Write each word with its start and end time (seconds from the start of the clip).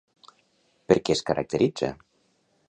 Per 0.91 0.97
què 1.03 1.17
es 1.17 1.21
caracteritza? 1.29 1.93